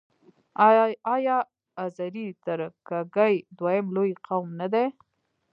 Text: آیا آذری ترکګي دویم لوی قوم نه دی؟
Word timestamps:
آیا 1.15 1.37
آذری 1.83 2.27
ترکګي 2.45 3.35
دویم 3.57 3.85
لوی 3.95 4.11
قوم 4.27 4.47
نه 4.59 4.67
دی؟ 4.73 4.85